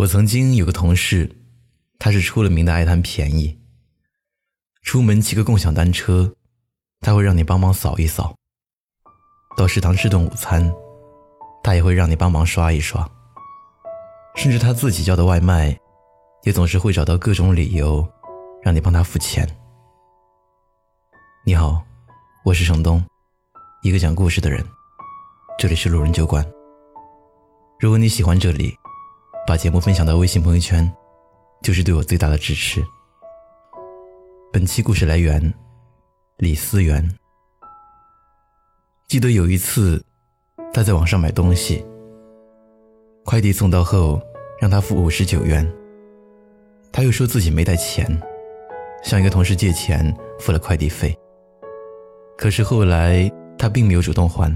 [0.00, 1.30] 我曾经有个同事，
[1.98, 3.60] 他是出了名的爱贪便宜。
[4.80, 6.32] 出门骑个共享单车，
[7.00, 8.34] 他会让你帮忙扫一扫；
[9.58, 10.72] 到食堂吃顿午餐，
[11.62, 13.06] 他也会让你帮忙刷一刷。
[14.36, 15.78] 甚至他自己叫的外卖，
[16.44, 18.02] 也总是会找到各种理由，
[18.62, 19.46] 让你帮他付钱。
[21.44, 21.78] 你好，
[22.42, 23.04] 我是程东，
[23.82, 24.66] 一个讲故事的人。
[25.58, 26.42] 这里是路人酒馆。
[27.78, 28.74] 如果你喜欢这里，
[29.50, 30.88] 把节目分享到微信朋友圈，
[31.60, 32.80] 就是对我最大的支持。
[34.52, 35.42] 本期故事来源
[36.36, 37.04] 李思源。
[39.08, 40.00] 记得有一次，
[40.72, 41.84] 他在网上买东西，
[43.24, 44.22] 快递送到后
[44.60, 45.68] 让他付五十九元，
[46.92, 48.06] 他又说自己没带钱，
[49.02, 51.12] 向一个同事借钱付了快递费。
[52.38, 53.28] 可是后来
[53.58, 54.48] 他并没有主动还，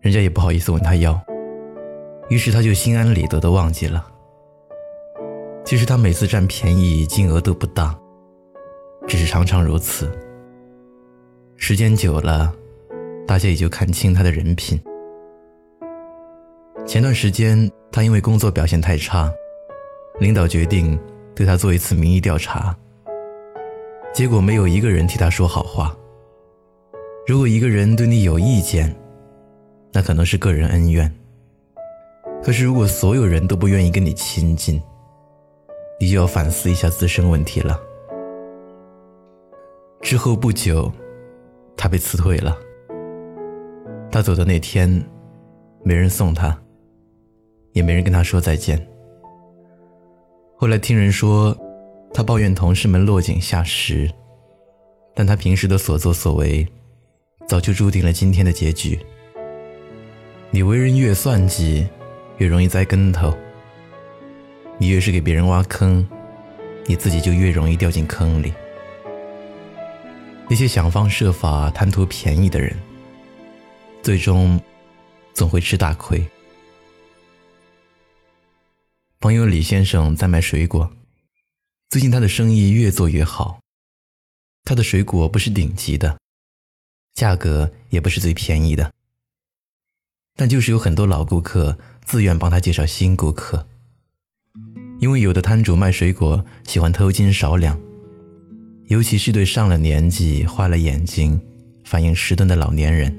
[0.00, 1.16] 人家也不好意思问他要。
[2.28, 4.06] 于是他就心安理得的忘记了。
[5.64, 7.98] 其实他每次占便宜金额都不大，
[9.06, 10.10] 只是常常如此。
[11.56, 12.52] 时间久了，
[13.26, 14.80] 大家也就看清他的人品。
[16.86, 19.32] 前段时间他因为工作表现太差，
[20.20, 20.98] 领导决定
[21.34, 22.76] 对他做一次民意调查。
[24.12, 25.96] 结果没有一个人替他说好话。
[27.26, 28.94] 如果一个人对你有意见，
[29.92, 31.12] 那可能是个人恩怨。
[32.46, 34.80] 可是，如果所有人都不愿意跟你亲近，
[35.98, 37.76] 你就要反思一下自身问题了。
[40.00, 40.88] 之后不久，
[41.76, 42.56] 他被辞退了。
[44.12, 45.04] 他走的那天，
[45.82, 46.56] 没人送他，
[47.72, 48.80] 也没人跟他说再见。
[50.56, 51.52] 后来听人说，
[52.14, 54.08] 他抱怨同事们落井下石，
[55.16, 56.64] 但他平时的所作所为，
[57.48, 58.96] 早就注定了今天的结局。
[60.52, 61.84] 你为人越算计。
[62.38, 63.36] 越容易栽跟头。
[64.78, 66.06] 你越是给别人挖坑，
[66.86, 68.52] 你自己就越容易掉进坑里。
[70.48, 72.76] 那些想方设法贪图便宜的人，
[74.02, 74.60] 最终
[75.34, 76.24] 总会吃大亏。
[79.18, 80.88] 朋友李先生在卖水果，
[81.88, 83.58] 最近他的生意越做越好。
[84.62, 86.18] 他的水果不是顶级的，
[87.14, 88.92] 价格也不是最便宜的，
[90.36, 91.76] 但就是有很多老顾客。
[92.04, 93.66] 自愿帮他介绍新顾客，
[95.00, 97.76] 因为有的摊主卖水果喜欢偷斤少两，
[98.86, 101.40] 尤其是对上了年纪、花了眼睛、
[101.82, 103.12] 反应迟钝的老年人，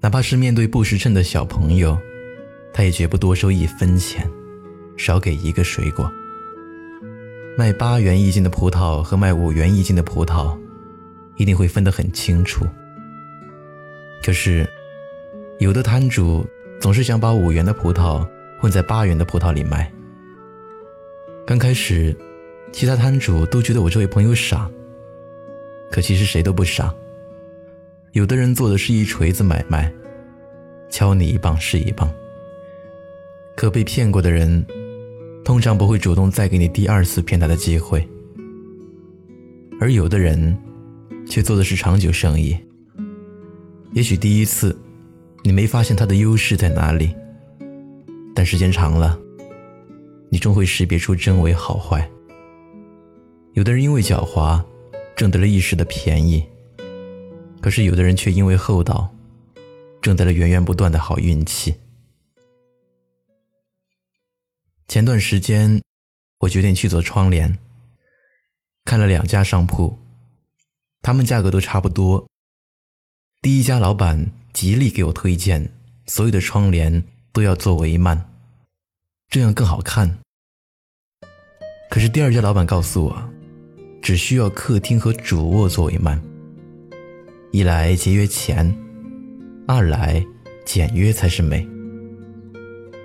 [0.00, 1.96] 哪怕是面对不识称的小朋友，
[2.74, 4.28] 他也绝不多收一分钱，
[4.98, 6.10] 少给一个水果。
[7.56, 10.58] 卖八元一斤的葡萄和卖五元一斤的葡萄，
[11.36, 12.66] 一定会分得很清楚。
[14.24, 14.68] 可是，
[15.60, 16.44] 有的摊主。
[16.80, 18.26] 总是想把五元的葡萄
[18.58, 19.92] 混在八元的葡萄里卖。
[21.46, 22.16] 刚开始，
[22.72, 24.66] 其他摊主都觉得我这位朋友傻，
[25.90, 26.90] 可其实谁都不傻。
[28.12, 29.92] 有的人做的是一锤子买卖，
[30.88, 32.10] 敲你一棒是一棒。
[33.54, 34.64] 可被骗过的人，
[35.44, 38.08] 通常不会主动再给你第二次骗他的机会。
[39.78, 40.56] 而有的人，
[41.26, 42.56] 却做的是长久生意。
[43.92, 44.74] 也许第一次。
[45.42, 47.14] 你没发现他的优势在哪里，
[48.34, 49.18] 但时间长了，
[50.30, 52.08] 你终会识别出真伪好坏。
[53.54, 54.62] 有的人因为狡猾，
[55.16, 56.42] 挣得了一时的便宜；
[57.60, 59.12] 可是有的人却因为厚道，
[60.02, 61.74] 挣得了源源不断的好运气。
[64.88, 65.80] 前段时间，
[66.40, 67.58] 我决定去做窗帘，
[68.84, 69.98] 看了两家商铺，
[71.00, 72.28] 他们价格都差不多。
[73.40, 74.30] 第一家老板。
[74.60, 75.72] 极力给我推荐，
[76.06, 78.20] 所有的窗帘都要做帷幔，
[79.30, 80.18] 这样更好看。
[81.88, 83.30] 可是第二家老板告诉我，
[84.02, 86.20] 只需要客厅和主卧做帷幔，
[87.52, 88.70] 一来节约钱，
[89.66, 90.22] 二来
[90.66, 91.66] 简约才是美。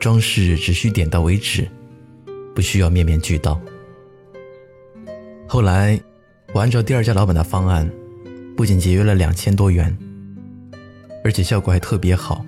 [0.00, 1.68] 装饰只需点到为止，
[2.56, 3.60] 不需要面面俱到。
[5.46, 5.96] 后来，
[6.52, 7.88] 我按照第二家老板的方案，
[8.56, 9.96] 不仅节约了两千多元。
[11.26, 12.46] 而且效果还特别好。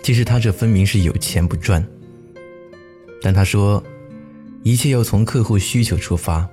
[0.00, 1.84] 其实他这分明是有钱不赚，
[3.20, 3.82] 但他说，
[4.62, 6.48] 一切要从客户需求出发，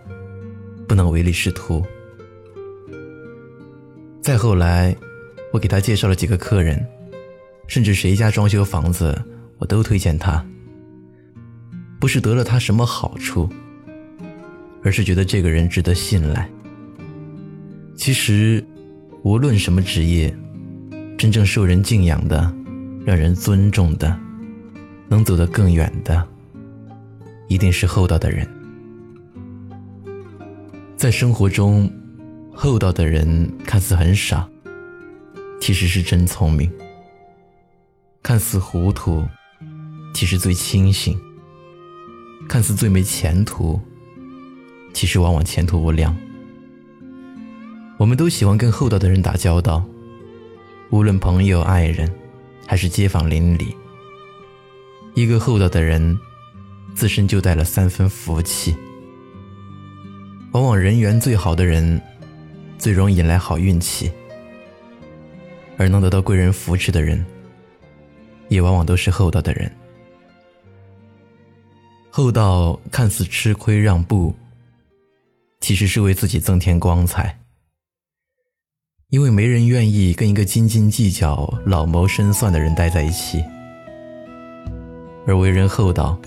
[0.88, 1.86] 不能唯利是图。
[4.20, 4.96] 再后来，
[5.52, 6.84] 我给他介绍了几个客人，
[7.68, 9.16] 甚至谁家装修房子，
[9.60, 10.44] 我都推荐他。
[12.00, 13.48] 不是得了他什么好处，
[14.82, 16.50] 而是觉得这个人值得信赖。
[17.96, 18.66] 其实，
[19.22, 20.36] 无论什么职业。
[21.18, 22.54] 真正受人敬仰的、
[23.06, 24.18] 让人尊重的，
[25.08, 26.28] 能走得更远的，
[27.48, 28.48] 一定是厚道的人。
[30.98, 31.92] 在生活中，
[32.54, 34.48] 厚道的人看似很傻，
[35.60, 36.70] 其实是真聪明；
[38.22, 39.26] 看似糊涂，
[40.14, 41.16] 其实最清醒；
[42.48, 43.80] 看似最没前途，
[44.94, 46.16] 其实往往前途无量。
[47.98, 49.84] 我们都喜欢跟厚道的人打交道，
[50.94, 52.08] 无论朋友、爱人，
[52.68, 53.76] 还是街坊邻里。
[55.16, 56.16] 一个厚道的人，
[56.94, 58.78] 自身就带了三分福气。
[60.52, 62.00] 往往人缘最好的人，
[62.78, 64.12] 最容易引来好运气，
[65.78, 67.26] 而能得到贵人扶持的人，
[68.50, 69.76] 也往往都是厚道的人。
[72.12, 74.36] 厚道看似吃亏让步，
[75.60, 77.40] 其实是为自己增添光彩。
[79.14, 83.46] 因为没人愿意跟一个斤斤计较、老谋深算的人待在一起。
[85.28, 86.18] 而为人厚道，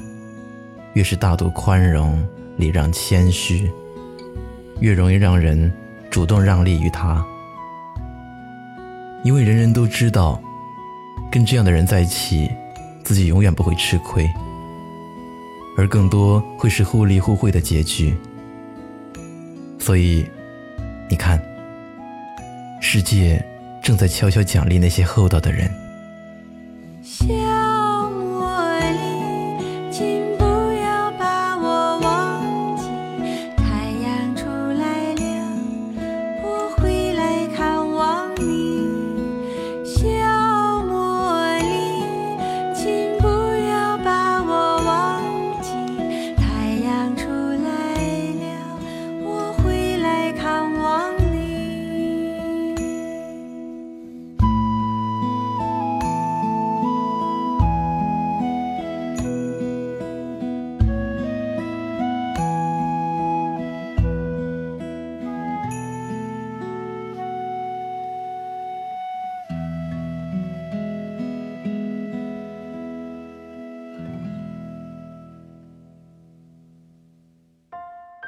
[0.92, 2.24] 越是大度宽容、
[2.56, 3.68] 礼让谦虚，
[4.78, 5.72] 越容易让人
[6.10, 7.26] 主动让利于他。
[9.24, 10.40] 因为人人都知道，
[11.28, 12.48] 跟这样的人在一起，
[13.02, 14.30] 自己永远不会吃亏，
[15.76, 18.14] 而更多会是互利互惠的结局。
[19.80, 20.24] 所以，
[21.10, 21.36] 你看，
[22.88, 23.44] 世界
[23.82, 25.85] 正在悄悄奖励那些厚道的人。